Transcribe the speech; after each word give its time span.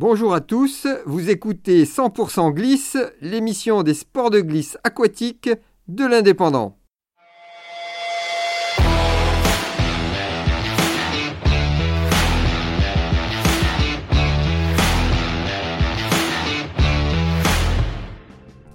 Bonjour 0.00 0.32
à 0.32 0.40
tous, 0.40 0.86
vous 1.06 1.28
écoutez 1.28 1.82
100% 1.82 2.52
Glisse, 2.52 2.96
l'émission 3.20 3.82
des 3.82 3.94
sports 3.94 4.30
de 4.30 4.40
glisse 4.40 4.78
aquatique 4.84 5.50
de 5.88 6.06
l'Indépendant. 6.06 6.78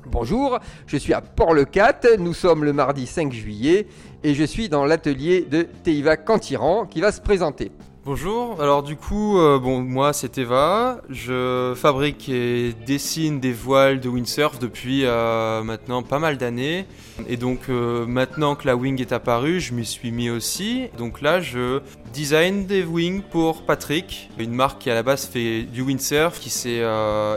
Bonjour, 0.07 0.59
je 0.87 0.97
suis 0.97 1.13
à 1.13 1.21
Port-le-Cat, 1.21 2.01
nous 2.19 2.33
sommes 2.33 2.65
le 2.65 2.73
mardi 2.73 3.07
5 3.07 3.31
juillet 3.31 3.87
et 4.25 4.33
je 4.33 4.43
suis 4.43 4.67
dans 4.67 4.83
l'atelier 4.83 5.47
de 5.49 5.65
Teiva 5.85 6.17
Cantiran 6.17 6.85
qui 6.85 6.99
va 6.99 7.13
se 7.13 7.21
présenter. 7.21 7.71
Bonjour, 8.05 8.61
alors 8.61 8.83
du 8.83 8.97
coup, 8.97 9.39
euh, 9.39 9.59
bon, 9.59 9.79
moi 9.79 10.11
c'est 10.11 10.37
Eva, 10.37 10.99
je 11.09 11.73
fabrique 11.73 12.27
et 12.27 12.73
dessine 12.85 13.39
des 13.39 13.53
voiles 13.53 14.01
de 14.01 14.09
windsurf 14.09 14.59
depuis 14.59 15.05
euh, 15.05 15.63
maintenant 15.63 16.03
pas 16.03 16.19
mal 16.19 16.37
d'années. 16.37 16.85
Et 17.29 17.37
donc 17.37 17.69
euh, 17.69 18.05
maintenant 18.05 18.55
que 18.55 18.67
la 18.67 18.75
wing 18.75 18.99
est 18.99 19.13
apparue, 19.13 19.61
je 19.61 19.73
m'y 19.73 19.85
suis 19.85 20.11
mis 20.11 20.29
aussi. 20.29 20.89
Donc 20.97 21.21
là, 21.21 21.39
je 21.39 21.79
design 22.11 22.65
des 22.65 22.83
wings 22.83 23.21
pour 23.21 23.65
Patrick, 23.65 24.29
une 24.37 24.51
marque 24.51 24.81
qui 24.81 24.89
à 24.89 24.95
la 24.95 25.03
base 25.03 25.25
fait 25.25 25.63
du 25.63 25.81
windsurf, 25.81 26.41
qui 26.41 26.49
s'est 26.49 26.83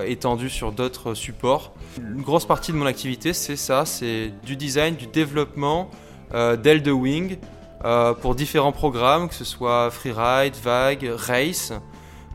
étendue 0.08 0.50
sur 0.50 0.72
d'autres 0.72 1.14
supports. 1.14 1.74
Une 1.96 2.22
grosse 2.22 2.44
partie 2.44 2.72
de 2.72 2.76
mon 2.76 2.86
activité, 2.86 3.34
c'est 3.34 3.54
ça, 3.54 3.86
c'est 3.86 4.32
du 4.44 4.56
design, 4.56 4.96
du 4.96 5.06
développement 5.06 5.92
d'ailes 6.32 6.82
de 6.82 6.90
wing 6.90 7.38
euh, 7.84 8.14
pour 8.14 8.34
différents 8.34 8.72
programmes, 8.72 9.28
que 9.28 9.34
ce 9.34 9.44
soit 9.44 9.90
freeride, 9.90 10.54
vague, 10.62 11.10
race. 11.14 11.72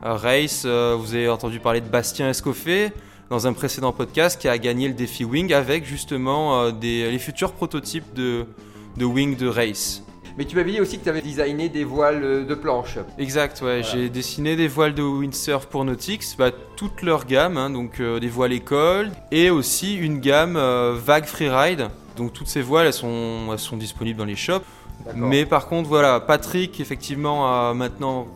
Euh, 0.05 0.14
race, 0.14 0.64
euh, 0.66 0.95
vous 1.00 1.16
avez 1.16 1.30
entendu 1.30 1.59
parler 1.59 1.81
de 1.81 1.88
Bastien 1.88 2.30
Escoffet 2.30 2.94
dans 3.30 3.48
un 3.48 3.54
précédent 3.54 3.91
podcast 3.91 4.40
qui 4.40 4.48
a 4.48 4.58
gagné 4.58 4.88
le 4.88 4.94
défi 4.94 5.23
Wing 5.23 5.53
avec 5.53 5.86
justement 5.86 6.66
les 6.81 7.17
futurs 7.17 7.53
prototypes 7.53 8.14
de, 8.14 8.45
de 8.97 9.06
Wing 9.06 9.38
de 9.38 9.47
race. 9.47 10.03
Mais 10.38 10.44
tu 10.45 10.56
m'avais 10.56 10.72
dit 10.72 10.81
aussi 10.81 10.97
que 11.00 11.03
tu 11.03 11.09
avais 11.09 11.22
designé 11.22 11.69
des 11.69 11.86
voiles 11.86 12.45
de 12.45 12.56
planche. 12.56 12.97
Exact, 13.17 13.62
ouais. 13.62 13.84
J'ai 13.89 14.09
dessiné 14.09 14.58
des 14.58 14.67
voiles 14.67 14.94
de 14.94 15.02
windsurf 15.02 15.67
pour 15.67 15.86
Nautix, 15.86 16.36
bah, 16.38 16.52
toute 16.75 17.03
leur 17.03 17.25
gamme, 17.25 17.56
hein, 17.56 17.69
donc 17.69 18.02
des 18.02 18.28
voiles 18.28 18.52
école, 18.52 19.12
et 19.31 19.50
aussi 19.50 19.95
une 19.95 20.19
gamme 20.19 20.58
vague 20.95 21.25
freeride. 21.25 21.88
Donc 22.17 22.34
toutes 22.34 22.47
ces 22.47 22.62
voiles, 22.62 22.88
elles 22.88 22.94
sont, 22.94 23.47
elles 23.52 23.59
sont 23.59 23.78
disponibles 23.78 24.19
dans 24.19 24.25
les 24.25 24.36
shops. 24.36 24.66
Mais 25.16 25.45
par 25.45 25.67
contre, 25.67 25.89
voilà, 25.89 26.19
Patrick, 26.19 26.80
effectivement, 26.80 27.73
maintenant 27.73 28.27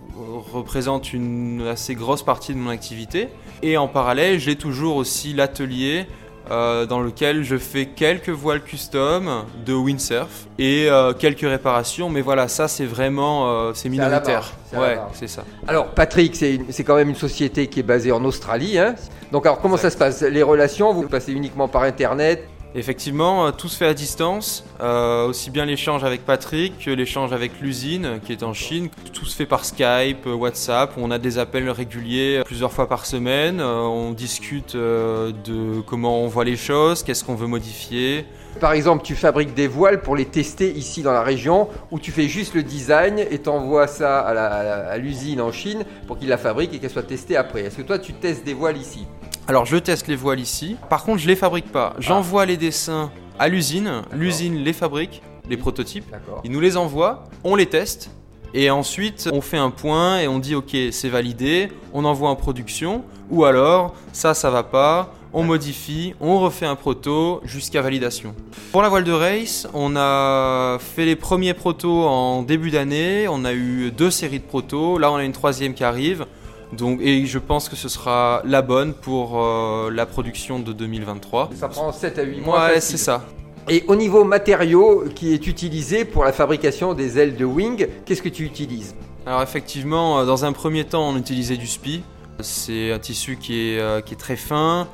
représente 0.54 1.14
une 1.14 1.68
assez 1.68 1.96
grosse 1.96 2.24
partie 2.24 2.54
de 2.54 2.60
mon 2.60 2.70
activité. 2.70 3.30
Et 3.62 3.78
en 3.78 3.88
parallèle, 3.88 4.40
j'ai 4.40 4.56
toujours 4.56 4.96
aussi 4.96 5.34
l'atelier 5.34 6.08
euh, 6.52 6.86
dans 6.86 7.00
lequel 7.00 7.44
je 7.44 7.58
fais 7.58 7.88
quelques 7.88 8.30
voiles 8.30 8.62
custom 8.62 9.46
de 9.66 9.74
windsurf 9.74 10.46
et 10.60 10.88
euh, 10.90 11.14
quelques 11.14 11.42
réparations. 11.42 12.10
Mais 12.10 12.22
voilà, 12.22 12.48
ça 12.48 12.68
c'est 12.68 12.86
vraiment 12.86 13.50
euh, 13.50 13.72
c'est 13.74 13.90
minoritaire. 13.90 14.54
ouais, 14.74 15.00
c'est 15.14 15.28
ça. 15.28 15.44
Alors 15.68 15.88
Patrick, 15.88 16.36
c'est 16.36 16.84
quand 16.84 16.96
même 16.96 17.10
une 17.10 17.16
société 17.16 17.68
qui 17.68 17.80
est 17.80 17.84
basée 17.84 18.12
en 18.12 18.24
Australie. 18.24 18.78
Hein 18.78 18.94
Donc 19.32 19.46
alors 19.48 19.60
comment 19.60 19.78
ça 19.78 19.90
se 19.90 19.98
passe? 19.98 20.22
Les 20.22 20.44
relations, 20.44 20.94
vous 20.94 21.08
passez 21.08 21.32
uniquement 21.32 21.68
par 21.68 21.82
Internet? 21.82 22.48
Effectivement, 22.78 23.48
euh, 23.48 23.52
tout 23.52 23.70
se 23.70 23.78
fait 23.78 23.88
à 23.88 23.94
distance, 23.94 24.66
euh, 24.82 25.28
aussi 25.28 25.50
bien 25.50 25.64
l'échange 25.64 26.04
avec 26.04 26.26
Patrick 26.26 26.78
que 26.78 26.92
l'échange 26.92 27.32
avec 27.32 27.62
l'usine 27.62 28.20
qui 28.26 28.34
est 28.34 28.44
en 28.44 28.54
Chine. 28.54 28.90
Tout 29.14 29.24
se 29.24 29.34
fait 29.34 29.46
par 29.46 29.64
Skype, 29.64 30.26
WhatsApp, 30.26 30.92
on 30.98 31.10
a 31.10 31.18
des 31.18 31.38
appels 31.38 31.70
réguliers 31.70 32.42
plusieurs 32.44 32.74
fois 32.74 32.90
par 32.90 33.06
semaine, 33.06 33.62
euh, 33.62 33.80
on 33.84 34.12
discute 34.12 34.76
de 34.76 35.80
comment 35.88 36.20
on 36.20 36.28
voit 36.28 36.44
les 36.44 36.58
choses, 36.58 37.02
qu'est-ce 37.02 37.24
qu'on 37.24 37.36
veut 37.36 37.48
modifier. 37.48 38.26
Par 38.60 38.74
exemple, 38.74 39.04
tu 39.06 39.16
fabriques 39.16 39.54
des 39.54 39.68
voiles 39.68 40.02
pour 40.02 40.18
les 40.18 40.26
tester 40.26 40.70
ici 40.72 41.02
dans 41.02 41.14
la 41.14 41.24
région, 41.24 41.70
ou 41.92 42.00
tu 42.00 42.12
fais 42.12 42.28
juste 42.28 42.56
le 42.56 42.64
design 42.64 43.20
et 43.20 43.40
t'envoies 43.40 43.88
ça 43.88 44.20
à 44.20 44.98
l'usine 44.98 45.40
en 45.40 45.54
Chine 45.54 45.86
pour 46.08 46.18
qu'ils 46.18 46.30
la 46.30 46.38
fabriquent 46.38 46.74
et 46.74 46.80
qu'elle 46.80 46.90
soit 46.90 47.04
testée 47.04 47.38
après. 47.38 47.62
Est-ce 47.62 47.78
que 47.78 47.84
toi 47.84 48.00
tu 48.00 48.14
testes 48.14 48.44
des 48.44 48.54
voiles 48.54 48.78
ici? 48.78 49.08
Alors 49.48 49.66
je 49.66 49.78
teste 49.78 50.08
les 50.08 50.16
voiles 50.16 50.40
ici. 50.40 50.76
Par 50.90 51.04
contre, 51.04 51.20
je 51.20 51.28
les 51.28 51.36
fabrique 51.36 51.72
pas. 51.72 51.94
J'envoie 52.00 52.44
ah. 52.44 52.46
les 52.46 52.58
dessins 52.58 53.12
à 53.38 53.48
l'usine. 53.48 54.02
L'usine 54.12 54.58
les 54.64 54.74
fabrique, 54.74 55.22
les 55.48 55.58
prototypes. 55.58 56.06
Ils 56.44 56.52
nous 56.52 56.60
les 56.60 56.78
envoient, 56.78 57.26
on 57.44 57.56
les 57.56 57.68
teste. 57.68 58.10
Et 58.56 58.72
ensuite, 58.72 59.30
on 59.34 59.42
fait 59.42 59.58
un 59.58 59.70
point 59.70 60.20
et 60.20 60.28
on 60.28 60.40
dit 60.40 60.56
ok, 60.56 60.76
c'est 60.92 61.10
validé, 61.10 61.72
on 61.94 62.06
envoie 62.06 62.30
en 62.30 62.36
production. 62.36 63.04
Ou 63.30 63.44
alors, 63.44 63.94
ça, 64.14 64.34
ça 64.34 64.50
va 64.50 64.64
pas, 64.64 65.14
on 65.34 65.44
modifie, 65.44 66.16
on 66.22 66.40
refait 66.40 66.66
un 66.66 66.78
proto 66.78 67.42
jusqu'à 67.44 67.82
validation. 67.82 68.34
Pour 68.72 68.82
la 68.82 68.90
voile 68.90 69.04
de 69.04 69.12
race, 69.12 69.68
on 69.74 69.96
a 69.98 70.78
fait 70.80 71.06
les 71.06 71.18
premiers 71.18 71.54
protos 71.54 72.06
en 72.06 72.42
début 72.42 72.72
d'année. 72.72 73.28
On 73.28 73.44
a 73.44 73.54
eu 73.54 73.92
deux 73.92 74.12
séries 74.12 74.40
de 74.40 74.46
protos. 74.46 74.98
Là, 74.98 75.12
on 75.12 75.16
a 75.16 75.24
une 75.24 75.34
troisième 75.34 75.74
qui 75.74 75.84
arrive. 75.84 76.26
Donc, 76.76 77.00
et 77.02 77.26
je 77.26 77.40
pense 77.40 77.70
que 77.70 77.76
ce 77.76 77.90
sera 77.90 78.42
la 78.46 78.62
bonne 78.62 78.94
pour 78.94 79.42
euh, 79.42 79.90
la 79.92 80.06
production 80.06 80.60
de 80.60 80.74
2023. 80.74 81.52
Ça 81.56 81.70
prend 81.70 81.92
7 81.92 82.20
à 82.20 82.24
8 82.24 82.42
mois. 82.42 82.68
Ouais, 82.68 82.82
c'est 82.82 82.98
ça. 82.98 83.26
Et 83.68 83.84
au 83.88 83.96
niveau 83.96 84.24
matériaux 84.24 85.06
qui 85.16 85.34
est 85.34 85.48
utilisé 85.48 86.06
pour 86.06 86.24
la 86.24 86.32
fabrication 86.32 86.94
des 86.94 87.18
ailes 87.18 87.36
de 87.36 87.46
wing, 87.46 87.88
qu'est-ce 88.06 88.22
que 88.22 88.30
tu 88.30 88.44
utilises? 88.44 88.96
Alors 89.26 89.42
effectivement, 89.42 90.20
euh, 90.20 90.26
dans 90.26 90.46
un 90.46 90.54
premier 90.54 90.84
temps, 90.84 91.10
on 91.10 91.18
utilisait 91.18 91.58
du 91.58 91.68
spi. 91.68 92.04
C'est 92.42 92.92
un 92.92 93.00
tissu 93.00 93.38
qui 93.38 93.70
est, 93.70 93.80
euh, 93.80 94.02
qui 94.02 94.14
est 94.14 94.18
très 94.18 94.36
fin 94.36 94.88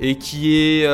et 0.00 0.16
qui 0.16 0.56
est 0.56 0.86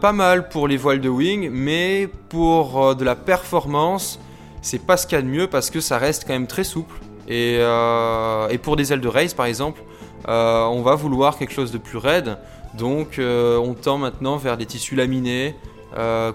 pas 0.00 0.12
mal 0.12 0.48
pour 0.48 0.68
les 0.68 0.76
voiles 0.76 1.00
de 1.00 1.08
wing, 1.08 1.50
mais 1.50 2.08
pour 2.28 2.94
de 2.94 3.04
la 3.04 3.16
performance, 3.16 4.20
c'est 4.62 4.78
pas 4.78 4.96
ce 4.96 5.08
qu'il 5.08 5.16
y 5.16 5.18
a 5.18 5.22
de 5.22 5.26
mieux 5.26 5.48
parce 5.48 5.70
que 5.70 5.80
ça 5.80 5.98
reste 5.98 6.24
quand 6.24 6.34
même 6.34 6.46
très 6.46 6.62
souple. 6.62 6.94
Euh, 7.30 8.48
et, 8.48 8.58
pour 8.58 8.76
des 8.76 8.92
ailes 8.92 9.00
de 9.00 9.08
race, 9.08 9.34
par 9.34 9.46
exemple, 9.46 9.82
euh, 10.28 10.64
on 10.64 10.82
va 10.82 10.94
vouloir 10.94 11.38
quelque 11.38 11.52
chose 11.52 11.72
de 11.72 11.78
plus 11.78 11.98
raide. 11.98 12.38
Donc, 12.76 13.18
euh, 13.18 13.56
on 13.58 13.74
tend 13.74 13.98
maintenant 13.98 14.36
vers 14.36 14.56
des 14.56 14.66
tissus 14.66 14.96
laminés 14.96 15.54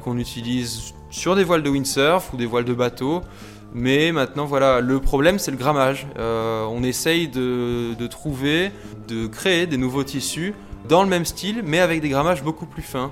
qu'on 0.04 0.18
utilise 0.18 0.94
sur 1.10 1.36
des 1.36 1.44
voiles 1.44 1.64
de 1.64 1.70
windsurf 1.70 2.34
ou 2.34 2.38
des 2.38 2.46
voiles 2.46 2.64
de 2.64 2.74
bateau. 2.74 3.22
Mais 3.74 4.14
maintenant, 4.14 4.46
voilà, 4.46 4.80
le 4.80 5.00
problème, 5.00 5.38
c'est 5.38 5.52
le 5.52 5.58
grammage. 5.58 6.08
on 6.18 6.82
essaye 6.82 7.28
de, 7.28 7.94
de, 7.94 8.08
trouver, 8.08 8.72
de 9.10 9.28
créer 9.28 9.68
des 9.68 9.76
nouveaux 9.76 10.06
tissus 10.06 10.54
dans 10.88 11.04
le 11.04 11.10
même 11.10 11.26
style, 11.26 11.62
mais 11.66 11.80
avec 11.80 12.00
des 12.00 12.08
grammages 12.08 12.42
beaucoup 12.42 12.66
plus 12.66 12.82
fins. 12.82 13.12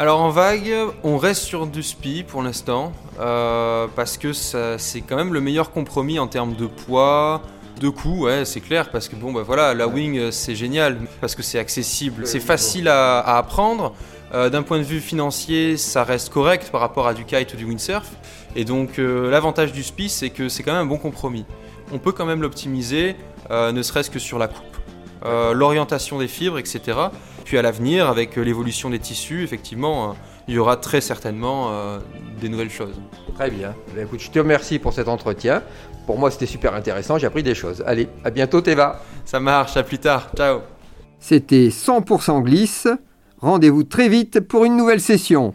Alors 0.00 0.22
en 0.22 0.30
vague, 0.30 0.72
on 1.04 1.18
reste 1.18 1.42
sur 1.42 1.66
du 1.66 1.82
spi 1.82 2.24
pour 2.26 2.40
l'instant, 2.40 2.94
euh, 3.20 3.86
parce 3.94 4.16
que 4.16 4.32
c'est 4.32 5.02
quand 5.06 5.16
même 5.16 5.34
le 5.34 5.42
meilleur 5.42 5.72
compromis 5.72 6.18
en 6.18 6.26
termes 6.26 6.54
de 6.54 6.64
poids, 6.64 7.42
de 7.82 7.90
coût, 7.90 8.24
ouais, 8.24 8.46
c'est 8.46 8.62
clair, 8.62 8.90
parce 8.90 9.10
que 9.10 9.16
bon, 9.16 9.30
bah 9.30 9.42
voilà, 9.44 9.74
la 9.74 9.86
wing 9.86 10.30
c'est 10.30 10.54
génial, 10.54 10.96
parce 11.20 11.34
que 11.34 11.42
c'est 11.42 11.58
accessible, 11.58 12.26
c'est 12.26 12.40
facile 12.40 12.88
à, 12.88 13.36
apprendre. 13.36 13.92
Euh, 14.32 14.48
d'un 14.48 14.62
point 14.62 14.78
de 14.78 14.84
vue 14.84 15.00
financier, 15.00 15.76
ça 15.76 16.02
reste 16.02 16.30
correct 16.30 16.70
par 16.72 16.80
rapport 16.80 17.06
à 17.06 17.12
du 17.12 17.26
kite 17.26 17.52
ou 17.52 17.58
du 17.58 17.66
windsurf. 17.66 18.08
Et 18.56 18.64
donc 18.64 18.98
euh, 18.98 19.30
l'avantage 19.30 19.70
du 19.70 19.82
spi, 19.82 20.08
c'est 20.08 20.30
que 20.30 20.48
c'est 20.48 20.62
quand 20.62 20.72
même 20.72 20.80
un 20.80 20.86
bon 20.86 20.96
compromis. 20.96 21.44
On 21.92 21.98
peut 21.98 22.12
quand 22.12 22.24
même 22.24 22.40
l'optimiser, 22.40 23.16
ne 23.50 23.82
serait-ce 23.82 24.08
que 24.08 24.18
sur 24.18 24.38
la 24.38 24.48
coupe. 24.48 24.69
Euh, 25.24 25.52
l'orientation 25.52 26.18
des 26.18 26.28
fibres, 26.28 26.58
etc. 26.58 26.80
Puis 27.44 27.58
à 27.58 27.62
l'avenir, 27.62 28.08
avec 28.08 28.38
euh, 28.38 28.42
l'évolution 28.42 28.90
des 28.90 28.98
tissus, 28.98 29.42
effectivement, 29.42 30.10
euh, 30.10 30.12
il 30.48 30.54
y 30.54 30.58
aura 30.58 30.76
très 30.76 31.00
certainement 31.00 31.70
des 32.40 32.48
nouvelles 32.48 32.70
choses. 32.70 33.00
Très 33.36 33.50
bien. 33.50 33.72
Eh 33.96 34.02
écoute, 34.02 34.18
je 34.18 34.30
te 34.30 34.38
remercie 34.40 34.80
pour 34.80 34.92
cet 34.92 35.06
entretien. 35.06 35.62
Pour 36.06 36.18
moi, 36.18 36.32
c'était 36.32 36.46
super 36.46 36.74
intéressant. 36.74 37.18
J'ai 37.18 37.28
appris 37.28 37.44
des 37.44 37.54
choses. 37.54 37.84
Allez, 37.86 38.08
à 38.24 38.30
bientôt, 38.30 38.60
Teva. 38.60 39.00
Ça 39.24 39.38
marche. 39.38 39.76
À 39.76 39.84
plus 39.84 39.98
tard. 39.98 40.28
Ciao. 40.36 40.62
C'était 41.20 41.68
100% 41.68 42.42
glisse. 42.42 42.88
Rendez-vous 43.38 43.84
très 43.84 44.08
vite 44.08 44.40
pour 44.40 44.64
une 44.64 44.76
nouvelle 44.76 45.00
session. 45.00 45.54